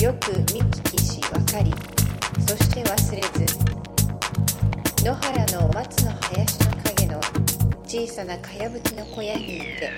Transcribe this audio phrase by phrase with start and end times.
[0.00, 1.74] よく見聞きし分かり
[2.46, 3.56] そして忘れず
[5.04, 7.20] 野原の松の林の陰の
[7.84, 9.90] 小さなかやぶきの小屋にいて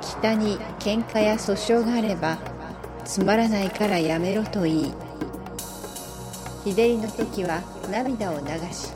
[0.00, 2.38] 北に喧嘩や訴訟があれば
[3.04, 4.94] つまらないからやめろと言い
[6.64, 8.92] 日照りの時は涙を流し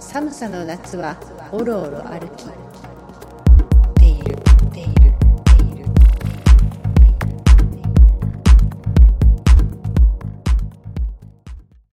[0.00, 1.16] 寒さの夏は
[1.50, 2.52] おろおろ歩きる
[5.06, 5.11] る